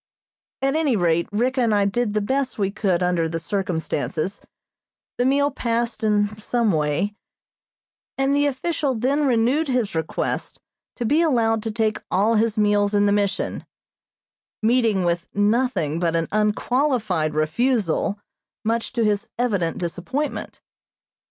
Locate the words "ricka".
1.31-1.61